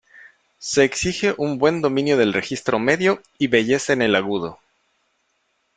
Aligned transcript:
Se 0.57 0.83
exige 0.83 1.35
un 1.37 1.59
buen 1.59 1.79
dominio 1.79 2.17
del 2.17 2.33
registro 2.33 2.79
medio 2.79 3.21
y 3.37 3.45
belleza 3.45 3.93
en 3.93 4.01
el 4.01 4.15
agudo. 4.15 4.57